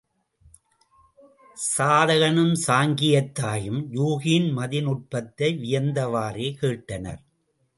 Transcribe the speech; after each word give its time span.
சாதகனும் 1.57 2.55
சாங்கியத் 2.67 3.31
தாயும் 3.31 3.93
யூகியின் 3.93 4.49
மதிநுட்பத்தை 4.57 5.49
வியந்தவாறே 5.63 6.49
கேட்டனர். 6.61 7.21